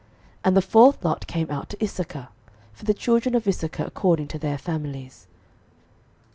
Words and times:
06:019:017 0.37 0.39
And 0.45 0.57
the 0.57 0.61
fourth 0.63 1.05
lot 1.05 1.27
came 1.27 1.51
out 1.51 1.69
to 1.69 1.83
Issachar, 1.83 2.29
for 2.73 2.85
the 2.85 2.93
children 2.95 3.35
of 3.35 3.47
Issachar 3.47 3.83
according 3.85 4.27
to 4.29 4.39
their 4.39 4.57
families. 4.57 5.27